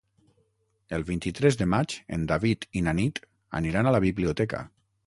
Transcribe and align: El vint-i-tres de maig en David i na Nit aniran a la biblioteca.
El 0.97 1.05
vint-i-tres 1.09 1.59
de 1.59 1.67
maig 1.75 1.93
en 2.17 2.25
David 2.33 2.67
i 2.81 2.85
na 2.89 2.99
Nit 3.03 3.23
aniran 3.63 3.93
a 3.93 3.97
la 3.99 4.03
biblioteca. 4.09 4.69